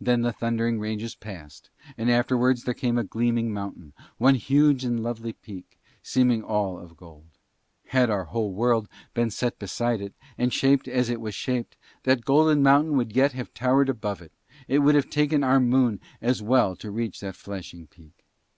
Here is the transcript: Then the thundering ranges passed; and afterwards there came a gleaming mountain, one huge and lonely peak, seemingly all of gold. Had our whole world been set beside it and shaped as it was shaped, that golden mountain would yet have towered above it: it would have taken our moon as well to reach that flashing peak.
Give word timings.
Then 0.00 0.22
the 0.22 0.32
thundering 0.32 0.80
ranges 0.80 1.14
passed; 1.14 1.68
and 1.98 2.10
afterwards 2.10 2.64
there 2.64 2.72
came 2.72 2.96
a 2.96 3.04
gleaming 3.04 3.52
mountain, 3.52 3.92
one 4.16 4.36
huge 4.36 4.86
and 4.86 5.02
lonely 5.02 5.34
peak, 5.34 5.78
seemingly 6.02 6.46
all 6.46 6.78
of 6.78 6.96
gold. 6.96 7.26
Had 7.88 8.08
our 8.08 8.24
whole 8.24 8.54
world 8.54 8.88
been 9.12 9.28
set 9.30 9.58
beside 9.58 10.00
it 10.00 10.14
and 10.38 10.50
shaped 10.50 10.88
as 10.88 11.10
it 11.10 11.20
was 11.20 11.34
shaped, 11.34 11.76
that 12.04 12.24
golden 12.24 12.62
mountain 12.62 12.96
would 12.96 13.14
yet 13.14 13.32
have 13.32 13.52
towered 13.52 13.90
above 13.90 14.22
it: 14.22 14.32
it 14.66 14.78
would 14.78 14.94
have 14.94 15.10
taken 15.10 15.44
our 15.44 15.60
moon 15.60 16.00
as 16.22 16.40
well 16.40 16.74
to 16.76 16.90
reach 16.90 17.20
that 17.20 17.36
flashing 17.36 17.86
peak. 17.86 18.24